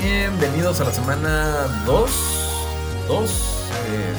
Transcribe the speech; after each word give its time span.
Bienvenidos 0.00 0.80
a 0.80 0.84
la 0.84 0.92
semana 0.92 1.66
2. 1.84 2.10
2. 3.08 3.30
Eh, 3.88 4.14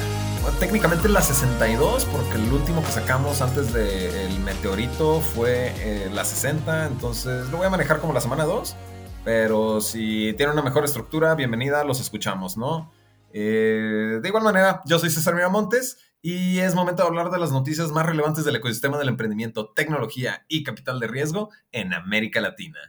técnicamente 0.58 1.08
la 1.08 1.22
62, 1.22 2.04
porque 2.04 2.34
el 2.34 2.52
último 2.52 2.82
que 2.82 2.90
sacamos 2.90 3.40
antes 3.40 3.72
del 3.72 4.38
meteorito 4.40 5.20
fue 5.20 5.72
eh, 5.78 6.10
la 6.12 6.26
60. 6.26 6.86
Entonces 6.86 7.48
lo 7.48 7.56
voy 7.56 7.66
a 7.66 7.70
manejar 7.70 7.98
como 8.00 8.12
la 8.12 8.20
semana 8.20 8.44
2. 8.44 8.76
Pero 9.24 9.80
si 9.80 10.34
tiene 10.36 10.52
una 10.52 10.60
mejor 10.60 10.84
estructura, 10.84 11.34
bienvenida, 11.34 11.82
los 11.84 11.98
escuchamos, 11.98 12.58
¿no? 12.58 12.92
Eh, 13.32 14.18
de 14.20 14.28
igual 14.28 14.44
manera, 14.44 14.82
yo 14.84 14.98
soy 14.98 15.08
César 15.08 15.34
Miramontes 15.34 15.96
y 16.20 16.58
es 16.58 16.74
momento 16.74 17.02
de 17.02 17.08
hablar 17.08 17.30
de 17.30 17.38
las 17.38 17.52
noticias 17.52 17.90
más 17.90 18.04
relevantes 18.04 18.44
del 18.44 18.56
ecosistema 18.56 18.98
del 18.98 19.08
emprendimiento, 19.08 19.70
tecnología 19.70 20.44
y 20.46 20.62
capital 20.62 21.00
de 21.00 21.06
riesgo 21.06 21.48
en 21.72 21.94
América 21.94 22.42
Latina. 22.42 22.80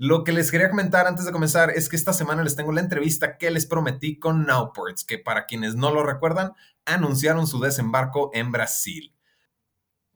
Lo 0.00 0.22
que 0.22 0.30
les 0.30 0.52
quería 0.52 0.70
comentar 0.70 1.08
antes 1.08 1.24
de 1.24 1.32
comenzar 1.32 1.70
es 1.70 1.88
que 1.88 1.96
esta 1.96 2.12
semana 2.12 2.44
les 2.44 2.54
tengo 2.54 2.70
la 2.70 2.80
entrevista 2.80 3.36
que 3.36 3.50
les 3.50 3.66
prometí 3.66 4.16
con 4.16 4.46
Nowports, 4.46 5.04
que 5.04 5.18
para 5.18 5.44
quienes 5.46 5.74
no 5.74 5.90
lo 5.90 6.04
recuerdan, 6.04 6.52
anunciaron 6.84 7.48
su 7.48 7.58
desembarco 7.58 8.30
en 8.32 8.52
Brasil. 8.52 9.12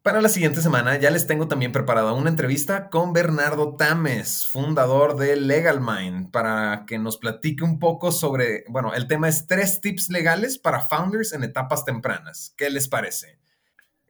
Para 0.03 0.21
la 0.21 0.29
siguiente 0.29 0.61
semana 0.61 0.97
ya 0.99 1.11
les 1.11 1.27
tengo 1.27 1.49
también 1.49 1.73
preparada 1.73 2.13
una 2.13 2.31
entrevista 2.31 2.91
con 2.91 3.13
Bernardo 3.13 3.75
Tames, 3.75 4.47
fundador 4.47 5.17
de 5.17 5.35
LegalMind, 5.35 6.31
para 6.31 6.85
que 6.87 7.01
nos 7.01 7.19
platique 7.19 7.65
un 7.65 7.81
poco 7.81 8.13
sobre, 8.13 8.63
bueno, 8.69 8.95
el 8.95 9.09
tema 9.09 9.29
es 9.29 9.49
tres 9.49 9.81
tips 9.81 10.11
legales 10.11 10.59
para 10.59 10.83
founders 10.83 11.33
en 11.33 11.43
etapas 11.43 11.85
tempranas. 11.85 12.55
¿Qué 12.57 12.71
les 12.71 12.87
parece? 12.87 13.41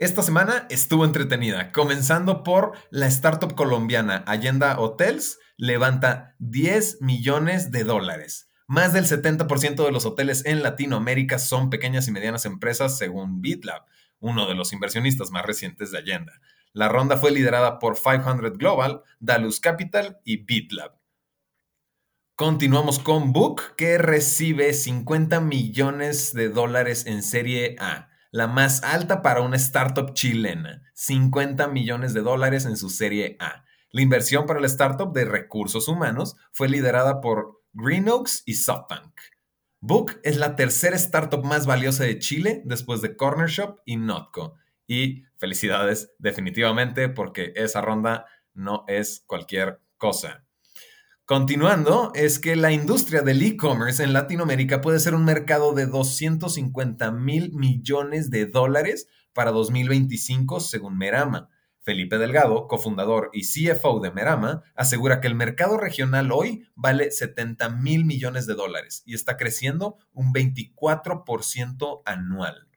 Esta 0.02 0.24
semana 0.24 0.66
estuvo 0.68 1.04
entretenida, 1.04 1.70
comenzando 1.70 2.42
por 2.42 2.72
la 2.90 3.06
startup 3.06 3.54
colombiana 3.54 4.24
Allenda 4.26 4.80
Hotels, 4.80 5.38
levanta 5.56 6.34
10 6.40 7.02
millones 7.02 7.70
de 7.70 7.84
dólares. 7.84 8.50
Más 8.66 8.92
del 8.92 9.04
70% 9.04 9.84
de 9.84 9.92
los 9.92 10.04
hoteles 10.04 10.44
en 10.44 10.64
Latinoamérica 10.64 11.38
son 11.38 11.70
pequeñas 11.70 12.08
y 12.08 12.10
medianas 12.10 12.46
empresas 12.46 12.98
según 12.98 13.40
BitLab 13.40 13.84
uno 14.18 14.48
de 14.48 14.56
los 14.56 14.72
inversionistas 14.72 15.30
más 15.30 15.46
recientes 15.46 15.92
de 15.92 15.98
Allenda. 15.98 16.32
La 16.72 16.88
ronda 16.88 17.16
fue 17.16 17.30
liderada 17.30 17.78
por 17.78 17.94
500 17.94 18.58
Global, 18.58 19.02
Dalus 19.20 19.60
Capital 19.60 20.18
y 20.24 20.38
BitLab. 20.38 20.98
Continuamos 22.34 22.98
con 22.98 23.32
Book, 23.32 23.76
que 23.76 23.98
recibe 23.98 24.74
50 24.74 25.38
millones 25.38 26.34
de 26.34 26.48
dólares 26.48 27.06
en 27.06 27.22
Serie 27.22 27.76
A, 27.78 28.08
la 28.32 28.48
más 28.48 28.82
alta 28.82 29.22
para 29.22 29.42
una 29.42 29.56
startup 29.56 30.14
chilena. 30.14 30.82
50 30.94 31.68
millones 31.68 32.14
de 32.14 32.22
dólares 32.22 32.64
en 32.64 32.76
su 32.76 32.88
Serie 32.88 33.36
A. 33.38 33.64
La 33.90 34.00
inversión 34.00 34.46
para 34.46 34.58
la 34.58 34.66
startup 34.66 35.12
de 35.12 35.26
recursos 35.26 35.86
humanos 35.86 36.36
fue 36.50 36.70
liderada 36.70 37.20
por 37.20 37.62
Greenoaks 37.74 38.42
y 38.46 38.54
SoftBank. 38.54 39.12
Book 39.80 40.18
es 40.22 40.38
la 40.38 40.56
tercera 40.56 40.96
startup 40.96 41.44
más 41.44 41.66
valiosa 41.66 42.04
de 42.04 42.18
Chile 42.18 42.62
después 42.64 43.02
de 43.02 43.16
Corner 43.16 43.48
Shop 43.48 43.80
y 43.84 43.96
Notco. 43.96 44.56
Y 44.86 45.24
felicidades 45.36 46.14
definitivamente 46.18 47.10
porque 47.10 47.52
esa 47.54 47.82
ronda 47.82 48.24
no 48.54 48.84
es 48.88 49.24
cualquier 49.26 49.82
cosa. 49.98 50.46
Continuando, 51.24 52.10
es 52.16 52.40
que 52.40 52.56
la 52.56 52.72
industria 52.72 53.22
del 53.22 53.42
e-commerce 53.42 54.02
en 54.02 54.12
Latinoamérica 54.12 54.80
puede 54.80 54.98
ser 54.98 55.14
un 55.14 55.24
mercado 55.24 55.72
de 55.72 55.86
250 55.86 57.12
mil 57.12 57.52
millones 57.52 58.28
de 58.28 58.46
dólares 58.46 59.06
para 59.32 59.52
2025 59.52 60.58
según 60.58 60.98
Merama. 60.98 61.48
Felipe 61.80 62.18
Delgado, 62.18 62.66
cofundador 62.66 63.30
y 63.32 63.42
CFO 63.42 64.00
de 64.00 64.10
Merama, 64.10 64.62
asegura 64.74 65.20
que 65.20 65.28
el 65.28 65.36
mercado 65.36 65.78
regional 65.78 66.32
hoy 66.32 66.66
vale 66.74 67.12
70 67.12 67.68
mil 67.70 68.04
millones 68.04 68.48
de 68.48 68.54
dólares 68.54 69.04
y 69.06 69.14
está 69.14 69.36
creciendo 69.36 69.98
un 70.12 70.32
24% 70.32 72.02
anual. 72.04 72.68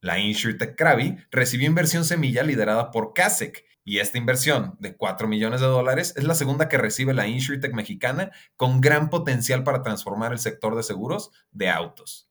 La 0.00 0.18
InsurTech 0.18 0.76
Krabi 0.76 1.16
recibió 1.30 1.66
inversión 1.66 2.04
semilla 2.04 2.42
liderada 2.42 2.90
por 2.90 3.14
Kasek 3.14 3.64
y 3.84 3.98
esta 3.98 4.18
inversión 4.18 4.76
de 4.80 4.96
4 4.96 5.28
millones 5.28 5.60
de 5.60 5.66
dólares 5.66 6.14
es 6.16 6.24
la 6.24 6.34
segunda 6.34 6.68
que 6.68 6.78
recibe 6.78 7.14
la 7.14 7.26
InsurTech 7.26 7.74
mexicana 7.74 8.32
con 8.56 8.80
gran 8.80 9.10
potencial 9.10 9.62
para 9.62 9.82
transformar 9.82 10.32
el 10.32 10.38
sector 10.38 10.74
de 10.74 10.82
seguros 10.82 11.30
de 11.52 11.70
autos. 11.70 12.30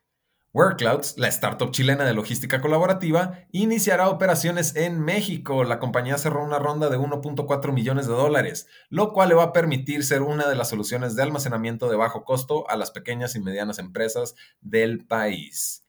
Workclouds, 0.53 1.17
la 1.17 1.29
startup 1.29 1.71
chilena 1.71 2.05
de 2.05 2.13
logística 2.13 2.61
colaborativa, 2.61 3.39
iniciará 3.51 4.09
operaciones 4.09 4.75
en 4.75 4.99
México. 4.99 5.63
La 5.63 5.79
compañía 5.79 6.19
cerró 6.19 6.43
una 6.43 6.59
ronda 6.59 6.89
de 6.89 6.99
1.4 6.99 7.73
millones 7.73 8.05
de 8.05 8.13
dólares, 8.13 8.67
lo 8.89 9.13
cual 9.13 9.29
le 9.29 9.35
va 9.35 9.45
a 9.45 9.53
permitir 9.53 10.03
ser 10.03 10.21
una 10.21 10.47
de 10.47 10.55
las 10.55 10.69
soluciones 10.69 11.15
de 11.15 11.23
almacenamiento 11.23 11.89
de 11.89 11.95
bajo 11.95 12.23
costo 12.23 12.69
a 12.69 12.77
las 12.77 12.91
pequeñas 12.91 13.35
y 13.35 13.39
medianas 13.39 13.79
empresas 13.79 14.35
del 14.61 15.05
país. 15.07 15.82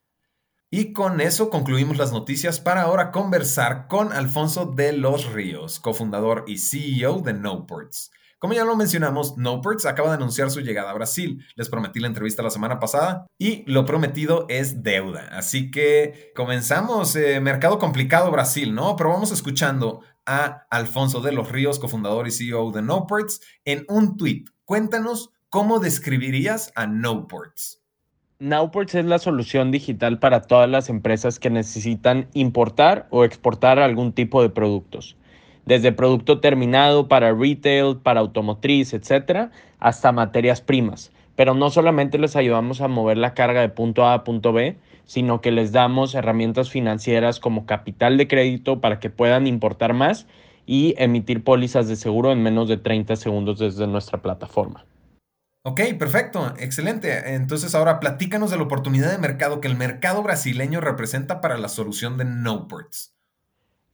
Y 0.77 0.93
con 0.93 1.21
eso 1.21 1.51
concluimos 1.51 1.99
las 1.99 2.11
noticias 2.11 2.59
para 2.59 2.83
ahora 2.83 3.13
conversar 3.13 3.87
con 3.87 4.13
Alfonso 4.13 4.67
de 4.67 4.93
los 4.93 5.33
Ríos, 5.33 5.79
cofundador 5.79 6.43
y 6.49 6.59
CEO 6.59 7.21
de 7.21 7.33
Noports. 7.33 8.11
Como 8.41 8.55
ya 8.55 8.65
lo 8.65 8.75
mencionamos, 8.75 9.39
Noports 9.39 9.87
acaba 9.87 10.09
de 10.09 10.17
anunciar 10.17 10.51
su 10.51 10.63
llegada 10.63 10.91
a 10.91 10.95
Brasil. 10.95 11.47
Les 11.55 11.69
prometí 11.69 12.01
la 12.01 12.09
entrevista 12.09 12.43
la 12.43 12.51
semana 12.51 12.81
pasada 12.81 13.25
y 13.39 13.63
lo 13.71 13.85
prometido 13.85 14.47
es 14.49 14.83
deuda. 14.83 15.29
Así 15.31 15.71
que 15.71 16.33
comenzamos. 16.35 17.15
Eh, 17.15 17.39
mercado 17.39 17.79
complicado 17.79 18.33
Brasil, 18.33 18.75
¿no? 18.75 18.97
Pero 18.97 19.11
vamos 19.11 19.31
escuchando 19.31 20.01
a 20.27 20.67
Alfonso 20.71 21.21
de 21.21 21.31
los 21.31 21.53
Ríos, 21.53 21.79
cofundador 21.79 22.27
y 22.27 22.33
CEO 22.33 22.73
de 22.73 22.83
Noports, 22.83 23.41
en 23.65 23.85
un 23.89 24.17
tweet. 24.17 24.47
Cuéntanos 24.65 25.31
cómo 25.51 25.79
describirías 25.79 26.73
a 26.75 26.89
Noports. 26.89 27.84
Nowports 28.41 28.95
es 28.97 29.05
la 29.05 29.19
solución 29.19 29.71
digital 29.71 30.19
para 30.19 30.43
todas 30.43 30.69
las 30.69 30.89
empresas 30.89 31.39
que 31.39 31.51
necesitan 31.51 32.27
importar 32.35 33.07
o 33.11 33.25
exportar 33.25 33.79
algún 33.79 34.13
tipo 34.13 34.43
de 34.43 34.51
productos 34.51 35.17
desde 35.67 35.93
producto 35.93 36.41
terminado 36.41 37.09
para 37.09 37.33
retail, 37.33 37.97
para 37.97 38.21
automotriz, 38.21 38.93
etcétera, 38.93 39.51
hasta 39.79 40.13
materias 40.13 40.61
primas. 40.61 41.13
Pero 41.37 41.55
no 41.55 41.71
solamente 41.71 42.19
les 42.19 42.37
ayudamos 42.37 42.81
a 42.81 42.89
mover 42.89 43.19
la 43.19 43.35
carga 43.35 43.61
de 43.61 43.69
punto 43.69 44.05
A 44.05 44.15
a 44.15 44.25
punto 44.25 44.53
B, 44.53 44.77
sino 45.05 45.41
que 45.41 45.51
les 45.51 45.73
damos 45.73 46.15
herramientas 46.15 46.71
financieras 46.71 47.41
como 47.41 47.67
capital 47.67 48.17
de 48.17 48.29
crédito 48.29 48.81
para 48.81 49.01
que 49.01 49.11
puedan 49.11 49.47
importar 49.47 49.95
más 49.95 50.27
y 50.67 50.95
emitir 50.99 51.45
pólizas 51.45 51.89
de 51.89 51.97
seguro 51.97 52.33
en 52.33 52.43
menos 52.43 52.69
de 52.69 52.79
30 52.79 53.17
segundos 53.17 53.59
desde 53.59 53.87
nuestra 53.87 54.23
plataforma. 54.23 54.85
Ok, 55.67 55.81
perfecto, 55.99 56.53
excelente. 56.59 57.35
Entonces 57.35 57.75
ahora 57.75 57.99
platícanos 57.99 58.51
de 58.51 58.59
la 58.59 58.65
oportunidad 58.65 59.11
de 59.11 59.17
mercado 59.17 59.63
que 59.63 59.69
el 59.69 59.77
mercado 59.77 60.23
brasileño 60.23 60.83
representa 60.83 61.41
para 61.41 61.57
la 61.57 61.71
solución 61.71 62.19
de 62.19 62.27
NoPorts. 62.27 63.15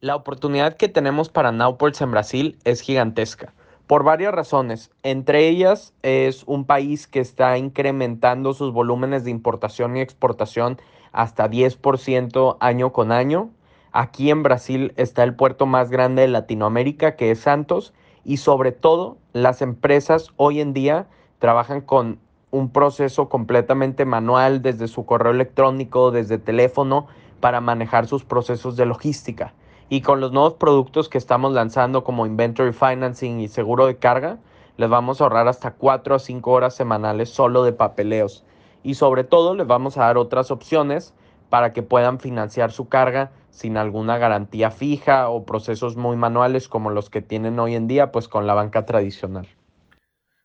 La 0.01 0.17
oportunidad 0.17 0.77
que 0.77 0.89
tenemos 0.89 1.29
para 1.29 1.53
Nowports 1.53 2.01
en 2.01 2.11
Brasil 2.11 2.59
es 2.65 2.81
gigantesca, 2.81 3.55
por 3.87 4.03
varias 4.03 4.35
razones. 4.35 4.91
Entre 5.05 5.47
ellas 5.47 5.95
es 6.03 6.43
un 6.49 6.65
país 6.65 7.07
que 7.07 7.21
está 7.21 7.57
incrementando 7.57 8.53
sus 8.53 8.73
volúmenes 8.73 9.23
de 9.23 9.31
importación 9.31 9.97
y 9.97 10.01
exportación 10.01 10.77
hasta 11.13 11.49
10% 11.49 12.57
año 12.59 12.93
con 12.93 13.13
año. 13.13 13.53
Aquí 13.93 14.31
en 14.31 14.43
Brasil 14.43 14.93
está 14.97 15.23
el 15.23 15.37
puerto 15.37 15.67
más 15.67 15.89
grande 15.89 16.23
de 16.23 16.29
Latinoamérica, 16.29 17.15
que 17.15 17.31
es 17.31 17.39
Santos, 17.39 17.93
y 18.25 18.39
sobre 18.39 18.73
todo 18.73 19.19
las 19.33 19.63
empresas 19.63 20.31
hoy 20.35 20.61
en 20.61 20.73
día 20.73 21.07
trabajan 21.41 21.81
con 21.81 22.21
un 22.53 22.71
proceso 22.71 23.29
completamente 23.29 24.05
manual 24.05 24.63
desde 24.63 24.87
su 24.87 25.05
correo 25.07 25.33
electrónico, 25.33 26.13
desde 26.13 26.39
teléfono, 26.39 27.09
para 27.41 27.61
manejar 27.61 28.07
sus 28.07 28.25
procesos 28.25 28.77
de 28.77 28.87
logística. 28.87 29.55
Y 29.89 30.03
con 30.03 30.21
los 30.21 30.33
nuevos 30.33 30.55
productos 30.55 31.09
que 31.09 31.19
estamos 31.19 31.53
lanzando 31.53 32.05
como 32.05 32.27
Inventory 32.27 32.73
Financing 32.73 33.41
y 33.41 33.49
seguro 33.49 33.87
de 33.87 33.97
carga, 33.97 34.39
les 34.77 34.89
vamos 34.89 35.21
a 35.21 35.25
ahorrar 35.25 35.49
hasta 35.49 35.73
4 35.73 36.15
a 36.15 36.19
5 36.19 36.51
horas 36.51 36.75
semanales 36.75 37.31
solo 37.31 37.65
de 37.65 37.73
papeleos. 37.73 38.45
Y 38.83 38.95
sobre 38.95 39.25
todo 39.25 39.55
les 39.55 39.67
vamos 39.67 39.97
a 39.97 40.03
dar 40.03 40.19
otras 40.19 40.51
opciones 40.51 41.15
para 41.49 41.73
que 41.73 41.83
puedan 41.83 42.21
financiar 42.21 42.71
su 42.71 42.89
carga 42.89 43.33
sin 43.51 43.77
alguna 43.77 44.19
garantía 44.19 44.71
fija 44.71 45.29
o 45.29 45.45
procesos 45.45 45.97
muy 45.97 46.17
manuales 46.17 46.69
como 46.69 46.91
los 46.91 47.11
que 47.11 47.23
tienen 47.23 47.59
hoy 47.59 47.75
en 47.75 47.89
día, 47.89 48.13
pues 48.13 48.29
con 48.29 48.47
la 48.47 48.55
banca 48.55 48.87
tradicional. 48.87 49.49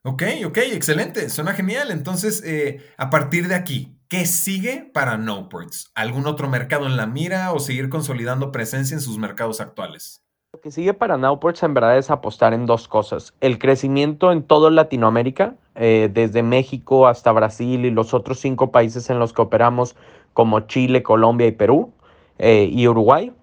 Ok, 0.06 0.24
ok, 0.46 0.58
excelente, 0.72 1.30
suena 1.30 1.54
genial. 1.54 1.92
Entonces, 1.92 2.42
eh, 2.46 2.80
a 2.98 3.10
partir 3.10 3.48
de 3.48 3.56
aquí, 3.56 3.96
¿Qué 4.08 4.28
sigue 4.28 4.88
para 4.94 5.18
Noports? 5.18 5.92
¿Algún 5.96 6.28
otro 6.28 6.48
mercado 6.48 6.86
en 6.86 6.96
la 6.96 7.08
mira 7.08 7.52
o 7.54 7.60
seguir 7.60 7.90
consolidando 7.90 8.52
presencia 8.52 8.94
en 8.94 9.02
sus 9.02 9.18
mercados 9.18 9.62
actuales? 9.62 10.22
Lo 10.54 10.62
que 10.62 10.70
sigue 10.70 10.94
para 10.94 11.18
Nowports 11.18 11.64
en 11.64 11.74
verdad 11.74 11.98
es 11.98 12.12
apostar 12.12 12.54
en 12.54 12.68
dos 12.68 12.88
cosas. 12.88 13.34
El 13.42 13.58
crecimiento 13.58 14.32
en 14.32 14.44
toda 14.44 14.70
Latinoamérica, 14.70 15.56
eh, 15.74 16.10
desde 16.14 16.44
México 16.44 17.08
hasta 17.08 17.32
Brasil 17.32 17.84
y 17.84 17.90
los 17.90 18.14
otros 18.14 18.40
cinco 18.40 18.72
países 18.72 19.10
en 19.10 19.18
los 19.18 19.34
que 19.34 19.42
operamos, 19.42 19.96
como 20.34 20.60
Chile, 20.62 21.02
Colombia 21.02 21.48
y 21.48 21.52
Perú 21.52 21.92
eh, 22.38 22.70
y 22.72 22.88
Uruguay. 22.88 23.34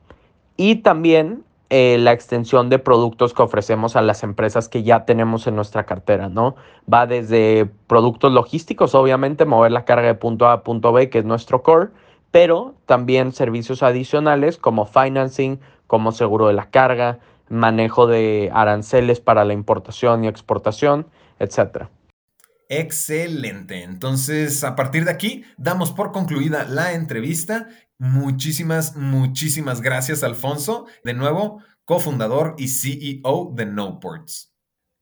Y 0.56 0.76
también 0.76 1.42
eh, 1.74 1.96
la 1.98 2.12
extensión 2.12 2.68
de 2.68 2.78
productos 2.78 3.32
que 3.32 3.40
ofrecemos 3.40 3.96
a 3.96 4.02
las 4.02 4.24
empresas 4.24 4.68
que 4.68 4.82
ya 4.82 5.06
tenemos 5.06 5.46
en 5.46 5.56
nuestra 5.56 5.86
cartera, 5.86 6.28
¿no? 6.28 6.54
Va 6.92 7.06
desde 7.06 7.64
productos 7.86 8.30
logísticos, 8.30 8.94
obviamente, 8.94 9.46
mover 9.46 9.72
la 9.72 9.86
carga 9.86 10.08
de 10.08 10.14
punto 10.14 10.48
A 10.48 10.52
a 10.52 10.62
punto 10.64 10.92
B, 10.92 11.08
que 11.08 11.20
es 11.20 11.24
nuestro 11.24 11.62
core, 11.62 11.88
pero 12.30 12.74
también 12.84 13.32
servicios 13.32 13.82
adicionales 13.82 14.58
como 14.58 14.84
financing, 14.84 15.60
como 15.86 16.12
seguro 16.12 16.48
de 16.48 16.52
la 16.52 16.68
carga, 16.68 17.20
manejo 17.48 18.06
de 18.06 18.50
aranceles 18.52 19.20
para 19.20 19.46
la 19.46 19.54
importación 19.54 20.24
y 20.24 20.28
exportación, 20.28 21.06
etc. 21.38 21.86
Excelente. 22.74 23.82
Entonces, 23.82 24.64
a 24.64 24.74
partir 24.74 25.04
de 25.04 25.10
aquí, 25.10 25.44
damos 25.58 25.92
por 25.92 26.10
concluida 26.10 26.64
la 26.64 26.94
entrevista. 26.94 27.68
Muchísimas, 27.98 28.96
muchísimas 28.96 29.82
gracias, 29.82 30.22
Alfonso. 30.22 30.86
De 31.04 31.12
nuevo, 31.12 31.62
cofundador 31.84 32.54
y 32.56 32.68
CEO 32.68 33.52
de 33.54 33.66
NoPorts. 33.66 34.51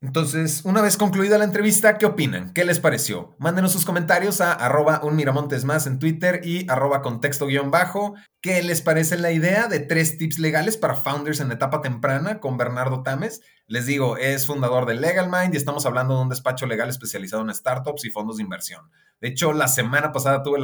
Entonces, 0.02 0.62
una 0.64 0.80
vez 0.80 0.96
concluida 0.96 1.36
la 1.36 1.44
entrevista, 1.44 1.98
¿qué 1.98 2.06
opinan? 2.06 2.54
¿Qué 2.54 2.64
les 2.64 2.80
pareció? 2.80 3.36
Mándenos 3.38 3.72
sus 3.72 3.84
comentarios 3.84 4.40
a 4.40 4.54
arroba 4.54 5.02
un 5.02 5.14
miramontes 5.14 5.66
más 5.66 5.86
en 5.86 5.98
Twitter 5.98 6.40
y 6.42 6.64
arroba 6.70 7.02
contexto 7.02 7.44
guion 7.46 7.70
bajo. 7.70 8.14
¿Qué 8.40 8.62
les 8.62 8.80
parece 8.80 9.18
la 9.18 9.30
idea 9.30 9.68
de 9.68 9.78
tres 9.78 10.16
tips 10.16 10.38
legales 10.38 10.78
para 10.78 10.94
founders 10.94 11.40
en 11.40 11.52
etapa 11.52 11.82
temprana 11.82 12.40
con 12.40 12.56
Bernardo 12.56 13.02
Tames? 13.02 13.42
Les 13.66 13.84
digo, 13.84 14.16
es 14.16 14.46
fundador 14.46 14.86
de 14.86 14.94
LegalMind 14.94 15.52
y 15.52 15.58
estamos 15.58 15.84
hablando 15.84 16.16
de 16.16 16.22
un 16.22 16.30
despacho 16.30 16.64
legal 16.64 16.88
especializado 16.88 17.42
en 17.42 17.54
startups 17.54 18.06
y 18.06 18.10
fondos 18.10 18.38
de 18.38 18.44
inversión. 18.44 18.90
De 19.20 19.28
hecho, 19.28 19.52
la 19.52 19.68
semana 19.68 20.12
pasada 20.12 20.42
tuve 20.42 20.60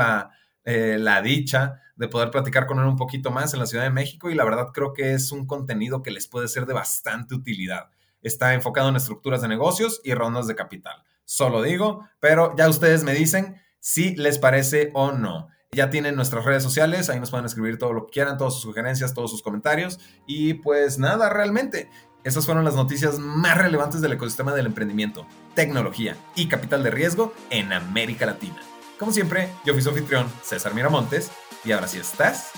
eh, 0.64 0.96
la 0.98 1.20
dicha 1.20 1.82
de 1.96 2.08
poder 2.08 2.30
platicar 2.30 2.66
con 2.66 2.78
él 2.78 2.86
un 2.86 2.96
poquito 2.96 3.30
más 3.30 3.52
en 3.52 3.60
la 3.60 3.66
Ciudad 3.66 3.84
de 3.84 3.90
México 3.90 4.30
y 4.30 4.34
la 4.34 4.44
verdad 4.44 4.68
creo 4.72 4.94
que 4.94 5.12
es 5.12 5.30
un 5.30 5.46
contenido 5.46 6.02
que 6.02 6.10
les 6.10 6.26
puede 6.26 6.48
ser 6.48 6.64
de 6.64 6.72
bastante 6.72 7.34
utilidad 7.34 7.90
está 8.26 8.54
enfocado 8.54 8.88
en 8.88 8.96
estructuras 8.96 9.42
de 9.42 9.48
negocios 9.48 10.00
y 10.04 10.14
rondas 10.14 10.46
de 10.46 10.54
capital. 10.54 11.02
Solo 11.24 11.62
digo, 11.62 12.06
pero 12.20 12.54
ya 12.56 12.68
ustedes 12.68 13.04
me 13.04 13.14
dicen 13.14 13.60
si 13.80 14.14
les 14.16 14.38
parece 14.38 14.90
o 14.94 15.12
no. 15.12 15.48
Ya 15.72 15.90
tienen 15.90 16.16
nuestras 16.16 16.44
redes 16.44 16.62
sociales, 16.62 17.10
ahí 17.10 17.20
nos 17.20 17.30
pueden 17.30 17.46
escribir 17.46 17.78
todo 17.78 17.92
lo 17.92 18.06
que 18.06 18.12
quieran, 18.12 18.38
todas 18.38 18.54
sus 18.54 18.62
sugerencias, 18.62 19.14
todos 19.14 19.30
sus 19.30 19.42
comentarios. 19.42 19.98
Y 20.26 20.54
pues 20.54 20.98
nada, 20.98 21.28
realmente, 21.28 21.90
esas 22.24 22.46
fueron 22.46 22.64
las 22.64 22.74
noticias 22.74 23.18
más 23.18 23.58
relevantes 23.58 24.00
del 24.00 24.12
ecosistema 24.12 24.54
del 24.54 24.66
emprendimiento, 24.66 25.26
tecnología 25.54 26.16
y 26.34 26.48
capital 26.48 26.82
de 26.82 26.90
riesgo 26.90 27.32
en 27.50 27.72
América 27.72 28.26
Latina. 28.26 28.58
Como 28.98 29.12
siempre, 29.12 29.50
yo 29.64 29.74
fui 29.74 29.82
su 29.82 29.90
anfitrión, 29.90 30.26
César 30.42 30.74
Miramontes, 30.74 31.30
y 31.64 31.72
ahora 31.72 31.86
sí 31.86 31.98
estás 31.98 32.50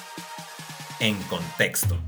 en 1.00 1.16
contexto. 1.24 1.98